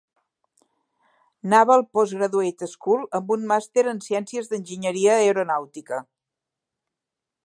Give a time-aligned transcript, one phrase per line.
[1.53, 6.01] Naval Postgraduate School amb un màster en ciències d'enginyeria aeronàutica.